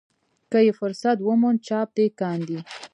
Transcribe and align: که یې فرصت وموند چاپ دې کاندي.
که 0.51 0.57
یې 0.65 0.71
فرصت 0.79 1.17
وموند 1.21 1.59
چاپ 1.67 1.87
دې 1.97 2.05
کاندي. 2.19 2.59